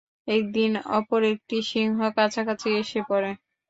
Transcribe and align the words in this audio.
একদিন 0.27 0.71
অপর 0.97 1.21
একটি 1.33 1.57
সিংহ 1.69 1.99
কাছাকাছি 2.17 2.67
এসে 2.81 2.99
পড়ে। 3.09 3.31